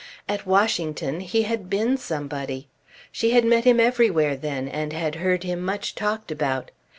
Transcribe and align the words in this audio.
At 0.27 0.47
Washington 0.47 1.19
he 1.19 1.43
had 1.43 1.69
been 1.69 1.95
somebody. 1.95 2.67
She 3.11 3.33
had 3.33 3.45
met 3.45 3.65
him 3.65 3.79
everywhere 3.79 4.35
then, 4.35 4.67
and 4.67 4.93
had 4.93 5.17
heard 5.21 5.43
him 5.43 5.61
much 5.61 5.93
talked 5.93 6.31
about. 6.31 6.71